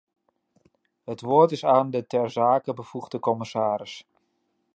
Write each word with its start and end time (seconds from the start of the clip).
Het 1.03 1.21
woord 1.21 1.51
is 1.51 1.65
aan 1.65 1.89
de 1.89 2.07
ter 2.07 2.29
zake 2.29 2.73
bevoegde 2.73 3.19
commissaris. 3.19 4.05